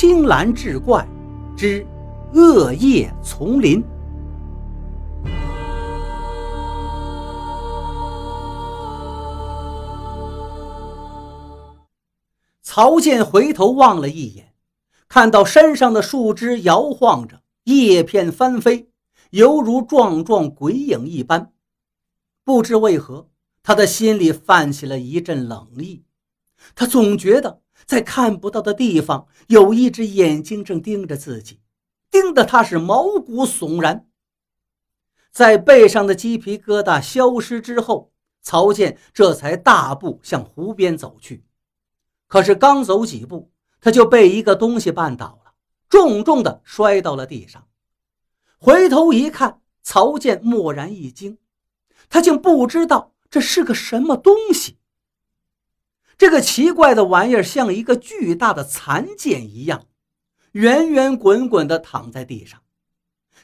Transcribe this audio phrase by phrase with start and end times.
[0.00, 1.04] 青蓝志怪
[1.56, 1.84] 之
[2.32, 3.82] 恶夜丛林。
[12.62, 14.54] 曹健回头望了一眼，
[15.08, 18.92] 看到山上的树枝摇晃着，叶片翻飞，
[19.30, 21.50] 犹如幢幢鬼影一般。
[22.44, 23.28] 不知为何，
[23.64, 26.04] 他的心里泛起了一阵冷意。
[26.76, 31.58] 他总觉得在看不到的地方有一只眼睛正盯着自己，
[32.10, 34.06] 盯得他是毛骨悚然。
[35.32, 38.12] 在背上的鸡皮疙瘩消失之后，
[38.42, 41.46] 曹健这才大步向湖边走去。
[42.26, 45.54] 可是刚走几步，他就被一个东西绊倒了，
[45.88, 47.66] 重重的摔到了地上。
[48.58, 51.38] 回头一看，曹健蓦然一惊，
[52.10, 54.77] 他竟不知道这是个什么东西。
[56.18, 59.86] 这个奇怪的玩意儿像一个巨大的蚕茧一样，
[60.50, 62.60] 圆圆滚滚地躺在地上，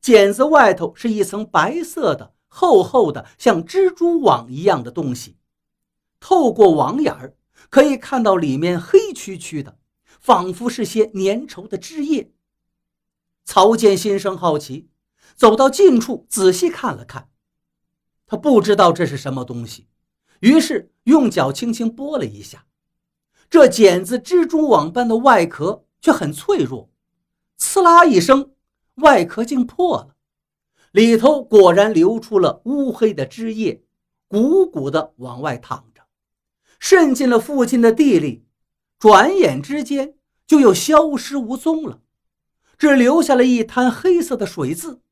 [0.00, 5.36] 茧子外头是一层白色的、厚厚的、像蜘蛛网一样的东西。
[6.20, 7.34] 透过网眼儿，
[7.70, 9.76] 可以看到里面黑黢黢的，
[10.20, 12.32] 仿佛是些粘稠的汁液。
[13.44, 14.88] 曹健心生好奇，
[15.34, 17.30] 走到近处仔细看了看，
[18.26, 19.88] 他不知道这是什么东西。
[20.40, 22.66] 于是用脚轻轻拨了一下，
[23.48, 26.90] 这茧子蜘蛛网般的外壳却很脆弱，
[27.56, 28.52] 刺啦一声，
[28.96, 30.14] 外壳竟破了，
[30.92, 33.82] 里头果然流出了乌黑的汁液，
[34.28, 36.02] 鼓鼓的往外淌着，
[36.78, 38.46] 渗进了附近的地里，
[38.98, 40.14] 转眼之间
[40.46, 42.00] 就又消失无踪了，
[42.78, 45.02] 只留下了一滩黑色的水渍，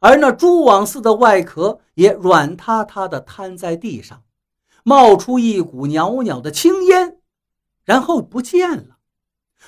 [0.00, 4.24] 而那蛛网似的外壳也软塌塌的瘫在地上。
[4.88, 7.18] 冒出一股袅袅的青烟，
[7.84, 8.98] 然后不见了，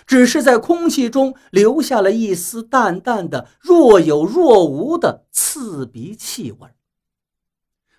[0.07, 6.69] 只是在空气中留下了一丝淡淡的、若有若无的刺鼻气味。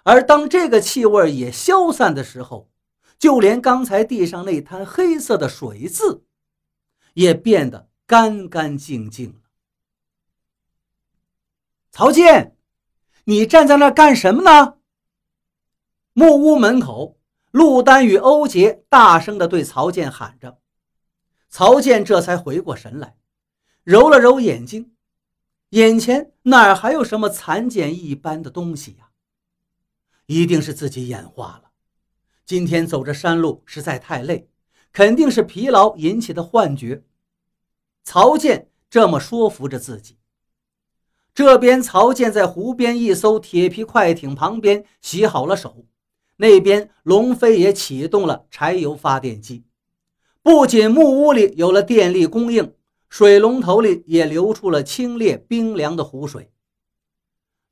[0.03, 2.69] 而当这个气味也消散的时候，
[3.17, 6.23] 就连刚才地上那滩黑色的水渍，
[7.15, 9.41] 也变得干干净净了。
[11.91, 12.55] 曹健，
[13.25, 14.78] 你站在那干什么呢？
[16.13, 17.17] 木屋门口，
[17.51, 20.59] 陆丹与欧杰大声地对曹健喊着。
[21.49, 23.15] 曹健这才回过神来，
[23.83, 24.93] 揉了揉眼睛，
[25.69, 29.09] 眼前哪还有什么蚕茧一般的东西呀？
[30.25, 31.71] 一定是自己眼花了。
[32.45, 34.49] 今天走着山路实在太累，
[34.91, 37.03] 肯定是疲劳引起的幻觉。
[38.03, 40.17] 曹健这么说服着自己。
[41.33, 45.85] 这边，曹健在湖边一艘铁皮快艇旁边洗好了手。
[46.41, 49.65] 那边，龙飞也启动了柴油发电机，
[50.41, 52.73] 不仅木屋里有了电力供应，
[53.09, 56.49] 水龙头里也流出了清冽冰凉的湖水。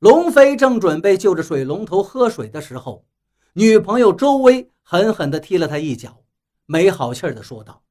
[0.00, 3.06] 龙飞正准备就着水龙头喝水的时候，
[3.54, 6.22] 女朋友周薇狠狠地踢了他一脚，
[6.66, 7.82] 没好气地说道：“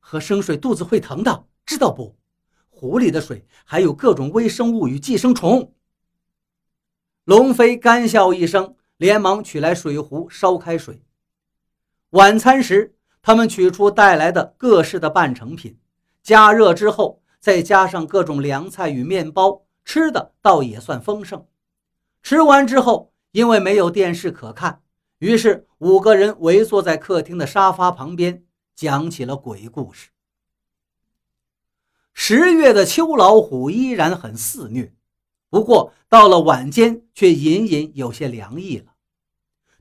[0.00, 2.16] 喝生水肚子会疼的，知道不？
[2.70, 5.74] 湖里的水还有各种微生物与寄生虫。”
[7.26, 8.76] 龙飞干笑一声。
[9.02, 11.02] 连忙取来水壶，烧开水。
[12.10, 15.76] 晚餐时，他们取出带来的各式的半成品，
[16.22, 21.44] 加热之后，再加上各种凉菜与面包，吃的倒也算丰盛。
[22.22, 24.80] 吃完之后，因为没有电视可看，
[25.18, 28.44] 于是五个人围坐在客厅的沙发旁边，
[28.76, 30.10] 讲起了鬼故事。
[32.12, 34.94] 十月的秋老虎依然很肆虐，
[35.50, 38.91] 不过到了晚间，却隐隐有些凉意了。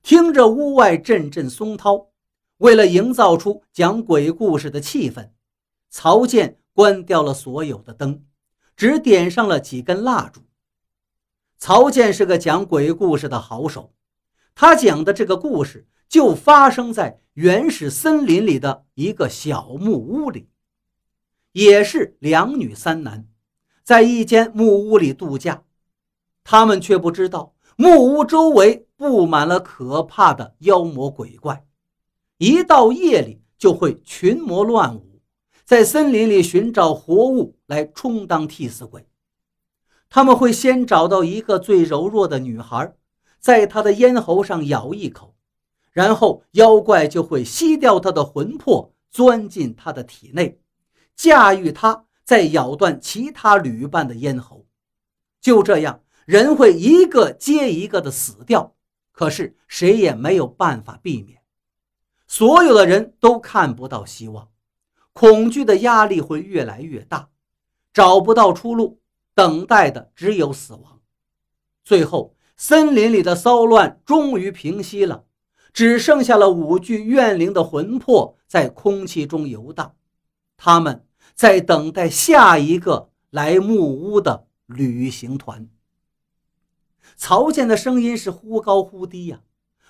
[0.03, 2.07] 听着屋外阵阵松涛，
[2.57, 5.29] 为了营造出讲鬼故事的气氛，
[5.89, 8.25] 曹健关掉了所有的灯，
[8.75, 10.41] 只点上了几根蜡烛。
[11.59, 13.93] 曹健是个讲鬼故事的好手，
[14.55, 20.49] 他讲的这个故事就发生在原始森林里的一个小木屋里，
[21.51, 23.27] 也是两女三男，
[23.83, 25.63] 在一间木屋里度假，
[26.43, 27.53] 他们却不知道。
[27.75, 31.65] 木屋周围布满了可怕的妖魔鬼怪，
[32.37, 35.21] 一到夜里就会群魔乱舞，
[35.63, 39.07] 在森林里寻找活物来充当替死鬼。
[40.09, 42.93] 他们会先找到一个最柔弱的女孩，
[43.39, 45.33] 在她的咽喉上咬一口，
[45.91, 50.59] 然后妖怪就会吸掉她的魂魄，钻进她的体内，
[51.15, 54.67] 驾驭她，再咬断其他旅伴的咽喉。
[55.39, 56.01] 就这样。
[56.31, 58.73] 人会一个接一个的死掉，
[59.11, 61.41] 可是谁也没有办法避免。
[62.25, 64.47] 所有的人都看不到希望，
[65.11, 67.27] 恐惧的压力会越来越大，
[67.91, 69.01] 找不到出路，
[69.35, 71.01] 等待的只有死亡。
[71.83, 75.25] 最后，森林里的骚乱终于平息了，
[75.73, 79.95] 只剩下了五具怨灵的魂魄在空气中游荡，
[80.55, 81.05] 他们
[81.35, 85.67] 在等待下一个来木屋的旅行团。
[87.21, 89.41] 曹健的声音是忽高忽低呀，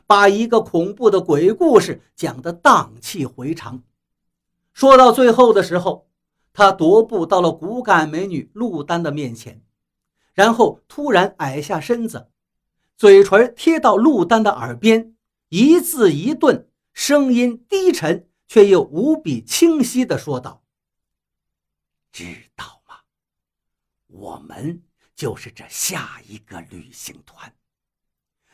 [0.05, 3.83] 把一个恐怖的鬼故事讲得荡气回肠。
[4.73, 6.09] 说到最后的时候，
[6.51, 9.63] 他踱步到了骨感美女陆丹的面前，
[10.33, 12.27] 然后突然矮下身子，
[12.97, 15.15] 嘴唇贴到陆丹的耳边，
[15.47, 20.63] 一字一顿，声音低沉却又无比清晰地说道
[22.11, 22.25] ：“知
[22.57, 22.95] 道吗？
[24.07, 24.83] 我们……”
[25.21, 27.53] 就是这下一个旅行团，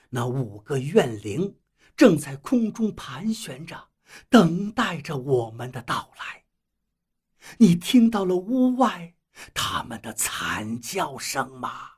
[0.09, 1.55] 那五个怨灵
[1.95, 3.87] 正在空中盘旋着，
[4.27, 6.43] 等待着我们的到来。
[7.59, 9.13] 你听到了屋外
[9.53, 11.91] 他们的惨叫声吗？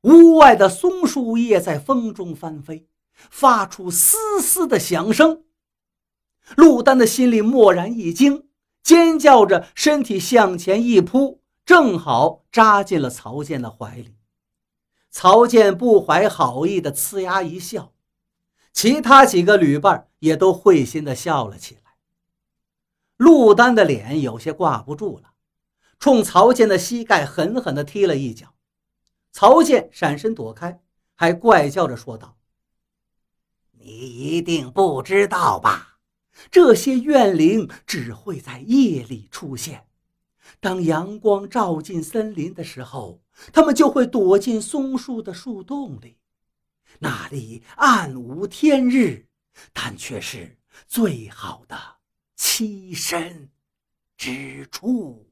[0.00, 5.44] 屋外的松树叶在风中翻飞，发出嘶嘶的响声。
[6.56, 8.48] 陆丹的心里蓦然一惊，
[8.82, 11.40] 尖叫着，身体向前一扑。
[11.64, 14.16] 正好扎进了曹健的怀里，
[15.10, 17.92] 曹健不怀好意的呲牙一笑，
[18.72, 21.80] 其他几个旅伴也都会心的笑了起来。
[23.16, 25.32] 陆丹的脸有些挂不住了，
[25.98, 28.54] 冲曹健的膝盖狠狠的踢了一脚，
[29.30, 30.80] 曹健闪身躲开，
[31.14, 32.36] 还怪叫着说道
[33.78, 35.98] ：“你一定不知道吧？
[36.50, 39.86] 这些怨灵只会在夜里出现。”
[40.60, 43.22] 当阳光照进森林的时候，
[43.52, 46.18] 它们就会躲进松树的树洞里，
[46.98, 49.26] 那里暗无天日，
[49.72, 51.76] 但却是最好的
[52.36, 53.50] 栖身
[54.16, 55.29] 之处。